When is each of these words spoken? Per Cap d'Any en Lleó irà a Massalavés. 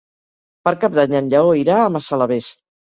Per 0.69 0.73
Cap 0.85 0.97
d'Any 0.97 1.15
en 1.21 1.29
Lleó 1.37 1.55
irà 1.63 1.79
a 1.87 1.95
Massalavés. 2.01 2.55